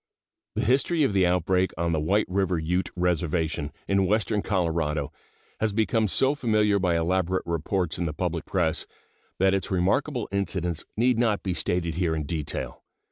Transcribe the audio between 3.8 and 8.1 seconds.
in western Colorado, has become so familiar by elaborate reports in